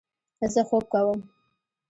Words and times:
زه 0.53 0.61
خوب 0.69 0.83
کوم 0.93 1.19